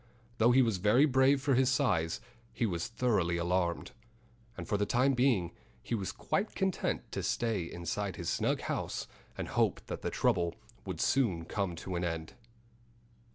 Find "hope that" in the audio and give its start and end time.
9.49-10.01